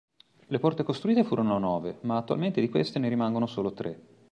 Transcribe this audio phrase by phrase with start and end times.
[0.47, 4.01] Le porte costruite furono nove, ma attualmente di queste ne rimangono solo tre.